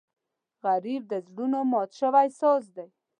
غریب 0.63 1.01
د 1.11 1.13
زړونو 1.27 1.59
مات 1.71 1.89
شوی 1.99 2.27
ساز 2.39 2.63
دی 2.75 2.87